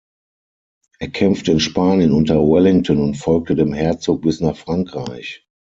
Er 0.97 1.09
kämpfte 1.11 1.51
in 1.51 1.59
Spanien 1.59 2.11
unter 2.11 2.39
Wellington 2.39 2.99
und 2.99 3.13
folgte 3.17 3.53
dem 3.53 3.71
Herzog 3.71 4.23
bis 4.23 4.41
nach 4.41 4.57
Frankreich. 4.57 5.45